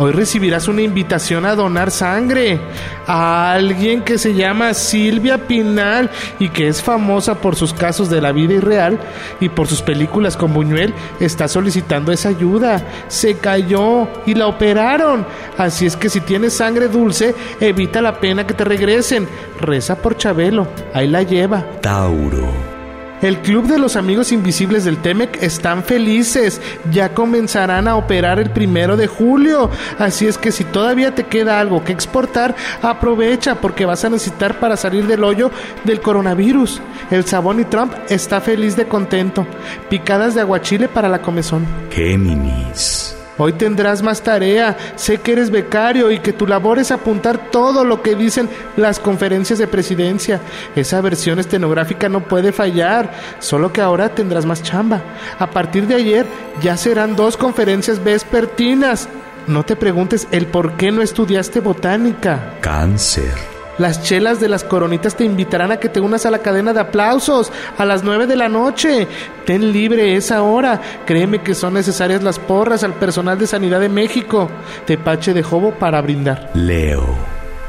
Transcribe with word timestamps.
Hoy 0.00 0.12
recibirás 0.12 0.68
una 0.68 0.82
invitación 0.82 1.44
a 1.44 1.56
donar 1.56 1.90
sangre 1.90 2.60
a 3.08 3.52
alguien 3.52 4.02
que 4.02 4.16
se 4.16 4.32
llama 4.32 4.72
Silvia 4.72 5.48
Pinal 5.48 6.08
y 6.38 6.50
que 6.50 6.68
es 6.68 6.80
famosa 6.80 7.40
por 7.40 7.56
sus 7.56 7.72
casos 7.72 8.08
de 8.08 8.20
la 8.20 8.30
vida 8.30 8.54
irreal 8.54 9.00
y 9.40 9.48
por 9.48 9.66
sus 9.66 9.82
películas 9.82 10.36
con 10.36 10.54
Buñuel. 10.54 10.94
Está 11.18 11.48
solicitando 11.48 12.12
esa 12.12 12.28
ayuda. 12.28 12.80
Se 13.08 13.38
cayó 13.38 14.06
y 14.24 14.34
la 14.34 14.46
operaron. 14.46 15.26
Así 15.56 15.86
es 15.86 15.96
que 15.96 16.08
si 16.08 16.20
tienes 16.20 16.52
sangre 16.52 16.86
dulce, 16.86 17.34
evita 17.58 18.00
la 18.00 18.20
pena 18.20 18.46
que 18.46 18.54
te 18.54 18.62
regresen. 18.62 19.26
Reza 19.60 19.96
por 19.96 20.16
Chabelo. 20.16 20.68
Ahí 20.94 21.08
la 21.08 21.24
lleva. 21.24 21.64
Tauro. 21.80 22.77
El 23.22 23.38
Club 23.38 23.66
de 23.66 23.78
los 23.78 23.96
Amigos 23.96 24.32
Invisibles 24.32 24.84
del 24.84 24.98
Temec 24.98 25.42
están 25.42 25.82
felices. 25.82 26.60
Ya 26.90 27.14
comenzarán 27.14 27.88
a 27.88 27.96
operar 27.96 28.38
el 28.38 28.50
primero 28.50 28.96
de 28.96 29.06
julio. 29.06 29.70
Así 29.98 30.26
es 30.26 30.38
que 30.38 30.52
si 30.52 30.64
todavía 30.64 31.14
te 31.14 31.24
queda 31.24 31.60
algo 31.60 31.84
que 31.84 31.92
exportar, 31.92 32.54
aprovecha 32.80 33.56
porque 33.56 33.86
vas 33.86 34.04
a 34.04 34.10
necesitar 34.10 34.60
para 34.60 34.76
salir 34.76 35.06
del 35.06 35.24
hoyo 35.24 35.50
del 35.84 36.00
coronavirus. 36.00 36.80
El 37.10 37.24
Sabón 37.24 37.60
y 37.60 37.64
Trump 37.64 37.92
está 38.08 38.40
feliz 38.40 38.76
de 38.76 38.86
contento. 38.86 39.46
Picadas 39.90 40.34
de 40.34 40.42
aguachile 40.42 40.88
para 40.88 41.08
la 41.08 41.20
comezón. 41.20 41.66
Géminis. 41.90 43.17
Hoy 43.38 43.52
tendrás 43.52 44.02
más 44.02 44.22
tarea. 44.22 44.76
Sé 44.96 45.18
que 45.18 45.32
eres 45.32 45.50
becario 45.50 46.10
y 46.10 46.18
que 46.18 46.32
tu 46.32 46.46
labor 46.46 46.78
es 46.78 46.90
apuntar 46.90 47.50
todo 47.50 47.84
lo 47.84 48.02
que 48.02 48.16
dicen 48.16 48.48
las 48.76 48.98
conferencias 48.98 49.58
de 49.58 49.68
presidencia. 49.68 50.40
Esa 50.74 51.00
versión 51.00 51.38
estenográfica 51.38 52.08
no 52.08 52.24
puede 52.24 52.52
fallar, 52.52 53.12
solo 53.38 53.72
que 53.72 53.80
ahora 53.80 54.08
tendrás 54.10 54.44
más 54.44 54.62
chamba. 54.62 55.02
A 55.38 55.50
partir 55.50 55.86
de 55.86 55.94
ayer 55.94 56.26
ya 56.60 56.76
serán 56.76 57.16
dos 57.16 57.36
conferencias 57.36 58.02
vespertinas. 58.02 59.08
No 59.46 59.64
te 59.64 59.76
preguntes 59.76 60.28
el 60.30 60.46
por 60.46 60.76
qué 60.76 60.90
no 60.90 61.00
estudiaste 61.00 61.60
botánica. 61.60 62.54
Cáncer. 62.60 63.57
Las 63.78 64.02
chelas 64.02 64.40
de 64.40 64.48
las 64.48 64.64
coronitas 64.64 65.16
te 65.16 65.24
invitarán 65.24 65.72
a 65.72 65.78
que 65.78 65.88
te 65.88 66.00
unas 66.00 66.26
a 66.26 66.30
la 66.30 66.40
cadena 66.40 66.72
de 66.72 66.80
aplausos 66.80 67.52
a 67.76 67.84
las 67.84 68.02
nueve 68.02 68.26
de 68.26 68.36
la 68.36 68.48
noche. 68.48 69.06
Ten 69.46 69.72
libre 69.72 70.16
esa 70.16 70.42
hora. 70.42 70.80
Créeme 71.06 71.42
que 71.42 71.54
son 71.54 71.74
necesarias 71.74 72.22
las 72.22 72.38
porras 72.38 72.82
al 72.82 72.94
personal 72.94 73.38
de 73.38 73.46
Sanidad 73.46 73.80
de 73.80 73.88
México. 73.88 74.50
Tepache 74.84 75.32
de 75.32 75.42
Jobo 75.42 75.72
para 75.72 76.00
brindar. 76.00 76.50
Leo. 76.54 77.04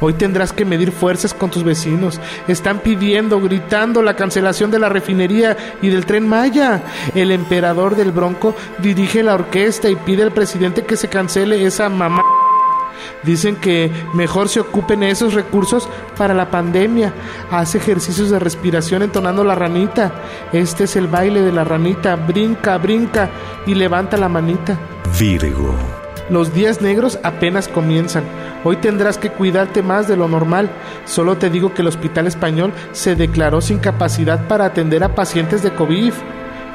Hoy 0.02 0.14
tendrás 0.14 0.54
que 0.54 0.64
medir 0.64 0.92
fuerzas 0.92 1.34
con 1.34 1.50
tus 1.50 1.64
vecinos. 1.64 2.20
Están 2.48 2.80
pidiendo, 2.80 3.42
gritando 3.42 4.02
la 4.02 4.16
cancelación 4.16 4.72
de 4.72 4.80
la 4.80 4.90
refinería 4.90 5.58
y 5.82 5.90
del 5.90 6.06
tren 6.06 6.28
Maya. 6.28 6.82
El 7.16 7.32
emperador 7.32 7.96
del 7.96 8.12
Bronco 8.12 8.56
dirige 8.80 9.24
la 9.24 9.34
orquesta 9.34 9.90
y 9.90 9.96
pide 9.98 10.24
al 10.24 10.32
presidente 10.32 10.84
que 10.84 10.96
se 10.96 11.10
cancele 11.10 11.66
esa 11.66 11.90
mamá. 11.90 12.39
Dicen 13.24 13.58
que 13.58 13.92
mejor 14.14 14.48
se 14.48 14.62
ocupen 14.62 15.04
esos 15.04 15.34
recursos 15.34 15.90
para 16.18 16.34
la 16.34 16.50
pandemia. 16.50 17.14
Hace 17.52 17.78
ejercicios 17.78 18.30
de 18.30 18.40
respiración 18.40 19.04
entonando 19.04 19.44
la 19.44 19.56
ranita. 19.56 20.12
Este 20.54 20.86
es 20.86 20.96
el 20.96 21.08
baile 21.08 21.42
de 21.42 21.52
la 21.52 21.64
ranita. 21.64 22.16
Brinca, 22.16 22.78
brinca 22.78 23.30
y 23.66 23.76
levanta 23.76 24.18
la 24.18 24.30
manita. 24.30 24.78
Virgo. 25.20 25.76
Los 26.30 26.54
días 26.54 26.82
negros 26.82 27.20
apenas 27.24 27.68
comienzan. 27.68 28.24
Hoy 28.64 28.78
tendrás 28.78 29.18
que 29.18 29.32
cuidarte 29.32 29.82
más 29.82 30.08
de 30.08 30.16
lo 30.16 30.28
normal. 30.28 30.70
Solo 31.06 31.38
te 31.38 31.50
digo 31.50 31.74
que 31.74 31.82
el 31.82 31.88
Hospital 31.88 32.28
Español 32.28 32.72
se 32.92 33.16
declaró 33.16 33.62
sin 33.62 33.80
capacidad 33.80 34.48
para 34.48 34.66
atender 34.66 35.04
a 35.04 35.16
pacientes 35.16 35.64
de 35.64 35.74
COVID. 35.74 36.14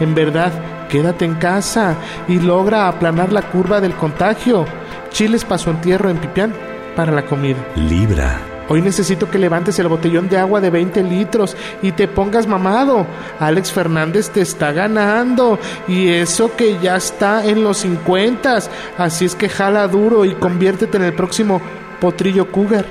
En 0.01 0.15
verdad, 0.15 0.53
quédate 0.89 1.25
en 1.25 1.35
casa 1.35 1.95
y 2.27 2.41
logra 2.41 2.89
aplanar 2.89 3.33
la 3.33 3.43
curva 3.43 3.81
del 3.81 3.95
contagio. 3.95 4.65
Chiles 5.15 5.45
pasó 5.45 5.71
entierro 5.71 6.11
en 6.11 6.19
Pipián 6.19 6.53
para 6.97 7.13
la 7.13 7.25
comida. 7.25 7.65
Libra. 7.77 8.41
Hoy 8.69 8.83
necesito 8.83 9.31
que 9.31 9.39
levantes 9.39 9.79
el 9.79 9.87
botellón 9.87 10.29
de 10.29 10.39
agua 10.39 10.61
de 10.61 10.71
20 10.71 11.05
litros 11.05 11.57
y 11.83 11.93
te 11.93 12.09
pongas 12.09 12.49
mamado. 12.49 13.07
Alex 13.39 13.71
Fernández 13.71 14.31
te 14.31 14.41
está 14.41 14.73
ganando 14.73 15.61
y 15.87 16.09
eso 16.09 16.57
que 16.57 16.81
ya 16.81 16.97
está 16.97 17.45
en 17.45 17.63
los 17.63 17.77
50. 17.79 18.59
Así 18.99 19.25
es 19.25 19.37
que 19.37 19.49
jala 19.49 19.87
duro 19.87 20.25
y 20.25 20.35
conviértete 20.35 20.97
en 20.97 21.05
el 21.05 21.15
próximo 21.15 21.63
potrillo 22.01 22.51
cougar. 22.51 22.85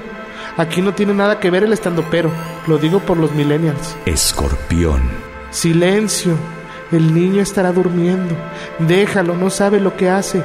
Aquí 0.55 0.81
no 0.81 0.93
tiene 0.93 1.13
nada 1.13 1.41
que 1.41 1.49
ver 1.49 1.63
el 1.63 1.77
pero 2.09 2.31
lo 2.67 2.77
digo 2.77 2.99
por 2.99 3.17
los 3.17 3.33
millennials. 3.33 3.97
Escorpión. 4.05 5.01
Silencio. 5.51 6.35
El 6.89 7.13
niño 7.13 7.41
estará 7.41 7.73
durmiendo. 7.73 8.33
Déjalo, 8.79 9.35
no 9.35 9.49
sabe 9.49 9.81
lo 9.81 9.97
que 9.97 10.09
hace 10.09 10.41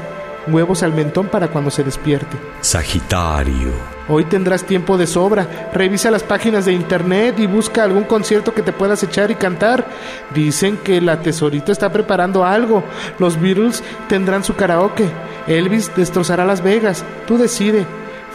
huevos 0.53 0.83
al 0.83 0.93
mentón 0.93 1.29
para 1.29 1.49
cuando 1.49 1.71
se 1.71 1.85
despierte. 1.85 2.37
Sagitario. 2.61 3.73
Hoy 4.09 4.25
tendrás 4.25 4.65
tiempo 4.65 4.97
de 4.97 5.07
sobra. 5.07 5.71
Revisa 5.75 6.11
las 6.11 6.23
páginas 6.23 6.65
de 6.65 6.73
internet 6.73 7.39
y 7.39 7.47
busca 7.47 7.85
algún 7.85 8.05
concierto 8.05 8.55
que 8.55 8.63
te 8.63 8.73
puedas 8.73 9.03
echar 9.03 9.31
y 9.31 9.35
cantar. 9.35 9.87
Dicen 10.35 10.79
que 10.79 11.01
la 11.01 11.21
tesorita 11.21 11.73
está 11.73 11.93
preparando 11.93 12.45
algo. 12.45 12.83
Los 13.19 13.41
Beatles 13.41 13.83
tendrán 14.09 14.45
su 14.45 14.57
karaoke. 14.57 15.07
Elvis 15.47 15.95
destrozará 15.95 16.47
Las 16.47 16.63
Vegas. 16.63 17.05
Tú 17.27 17.37
decide. 17.37 17.87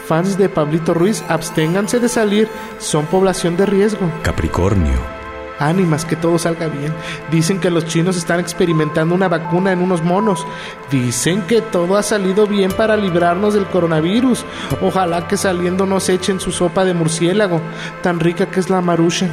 Fans 0.08 0.38
de 0.38 0.50
Pablito 0.50 0.94
Ruiz, 0.94 1.24
absténganse 1.28 2.00
de 2.00 2.10
salir. 2.10 2.50
Son 2.78 3.06
población 3.06 3.58
de 3.58 3.66
riesgo. 3.66 4.12
Capricornio. 4.22 5.23
Ánimas, 5.60 6.06
que 6.06 6.16
todo 6.16 6.38
salga 6.40 6.68
bien. 6.68 6.94
Dicen 7.32 7.60
que 7.60 7.70
los 7.70 7.86
chinos 7.86 8.18
están 8.18 8.40
experimentando 8.40 9.16
una 9.16 9.28
vacuna 9.28 9.72
en 9.72 9.82
unos 9.82 10.04
monos. 10.04 10.46
Dicen 10.92 11.42
que 11.44 11.62
todo 11.62 11.98
ha 11.98 12.04
salido 12.04 12.48
bien 12.48 12.72
para 12.72 12.98
librarnos 12.98 13.54
del 13.54 13.66
coronavirus. 13.68 14.46
Ojalá 14.82 15.28
que 15.28 15.38
saliendo 15.38 15.86
nos 15.86 16.10
echen 16.10 16.40
su 16.40 16.52
sopa 16.52 16.84
de 16.86 16.94
murciélago, 16.94 17.62
tan 18.02 18.20
rica 18.20 18.48
que 18.48 18.60
es 18.60 18.70
la 18.70 18.82
marucha. 18.82 19.28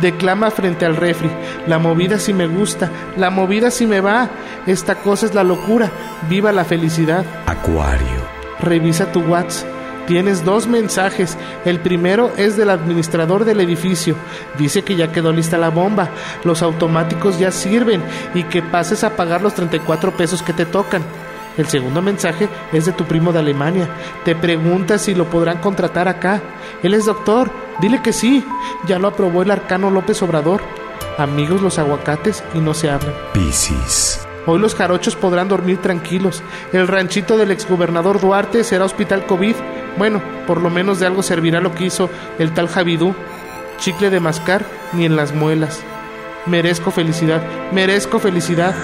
Declama 0.00 0.50
frente 0.50 0.84
al 0.84 0.96
refri, 0.96 1.30
la 1.66 1.78
movida 1.78 2.18
si 2.18 2.32
me 2.32 2.46
gusta, 2.48 2.90
la 3.16 3.30
movida 3.30 3.70
si 3.70 3.86
me 3.86 4.00
va, 4.00 4.28
esta 4.66 4.96
cosa 4.96 5.26
es 5.26 5.34
la 5.34 5.44
locura, 5.44 5.90
viva 6.28 6.50
la 6.52 6.64
felicidad. 6.64 7.24
Acuario. 7.46 8.40
Revisa 8.60 9.10
tu 9.12 9.20
WhatsApp 9.20 9.79
Tienes 10.10 10.44
dos 10.44 10.66
mensajes. 10.66 11.38
El 11.64 11.78
primero 11.78 12.32
es 12.36 12.56
del 12.56 12.70
administrador 12.70 13.44
del 13.44 13.60
edificio. 13.60 14.16
Dice 14.58 14.82
que 14.82 14.96
ya 14.96 15.12
quedó 15.12 15.30
lista 15.30 15.56
la 15.56 15.70
bomba. 15.70 16.08
Los 16.42 16.62
automáticos 16.62 17.38
ya 17.38 17.52
sirven 17.52 18.02
y 18.34 18.42
que 18.42 18.60
pases 18.60 19.04
a 19.04 19.14
pagar 19.14 19.40
los 19.40 19.54
34 19.54 20.10
pesos 20.16 20.42
que 20.42 20.52
te 20.52 20.66
tocan. 20.66 21.04
El 21.56 21.68
segundo 21.68 22.02
mensaje 22.02 22.48
es 22.72 22.86
de 22.86 22.92
tu 22.92 23.04
primo 23.04 23.32
de 23.32 23.38
Alemania. 23.38 23.88
Te 24.24 24.34
pregunta 24.34 24.98
si 24.98 25.14
lo 25.14 25.30
podrán 25.30 25.58
contratar 25.58 26.08
acá. 26.08 26.42
Él 26.82 26.94
es 26.94 27.04
doctor. 27.04 27.48
Dile 27.80 28.02
que 28.02 28.12
sí. 28.12 28.44
Ya 28.88 28.98
lo 28.98 29.06
aprobó 29.06 29.42
el 29.42 29.52
arcano 29.52 29.92
López 29.92 30.20
Obrador. 30.22 30.60
Amigos 31.18 31.62
los 31.62 31.78
aguacates 31.78 32.42
y 32.52 32.58
no 32.58 32.74
se 32.74 32.90
hablan. 32.90 33.14
Piscis. 33.32 34.26
Hoy 34.46 34.58
los 34.58 34.74
jarochos 34.74 35.14
podrán 35.14 35.48
dormir 35.48 35.78
tranquilos. 35.78 36.42
El 36.72 36.88
ranchito 36.88 37.36
del 37.36 37.52
exgobernador 37.52 38.20
Duarte 38.20 38.64
será 38.64 38.86
hospital 38.86 39.24
COVID. 39.26 39.54
Bueno, 39.98 40.20
por 40.46 40.60
lo 40.60 40.70
menos 40.70 41.00
de 41.00 41.06
algo 41.06 41.22
servirá 41.22 41.60
lo 41.60 41.74
que 41.74 41.84
hizo 41.84 42.10
el 42.38 42.52
tal 42.52 42.68
Javidú. 42.68 43.14
Chicle 43.78 44.10
de 44.10 44.20
mascar 44.20 44.64
ni 44.92 45.04
en 45.04 45.16
las 45.16 45.32
muelas. 45.32 45.80
Merezco 46.46 46.90
felicidad, 46.90 47.42
merezco 47.72 48.18
felicidad. 48.18 48.74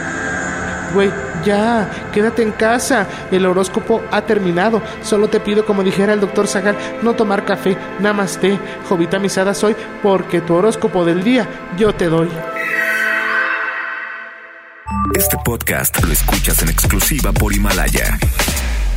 Güey, 0.94 1.10
ya, 1.44 1.90
quédate 2.12 2.42
en 2.42 2.52
casa. 2.52 3.06
El 3.30 3.46
horóscopo 3.46 4.02
ha 4.10 4.22
terminado. 4.22 4.82
Solo 5.02 5.28
te 5.28 5.40
pido, 5.40 5.64
como 5.64 5.82
dijera 5.82 6.12
el 6.12 6.20
doctor 6.20 6.46
Zagal, 6.46 6.76
no 7.02 7.14
tomar 7.14 7.44
café. 7.44 7.76
Namaste. 8.00 8.58
Jovita 8.88 9.18
misada 9.18 9.54
soy 9.54 9.74
porque 10.02 10.40
tu 10.40 10.54
horóscopo 10.54 11.04
del 11.04 11.22
día 11.22 11.46
yo 11.76 11.94
te 11.94 12.06
doy. 12.06 12.28
Este 15.14 15.36
podcast 15.44 16.02
lo 16.04 16.12
escuchas 16.12 16.62
en 16.62 16.68
exclusiva 16.68 17.32
por 17.32 17.52
Himalaya. 17.52 18.18